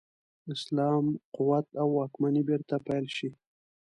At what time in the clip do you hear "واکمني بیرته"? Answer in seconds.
1.97-2.75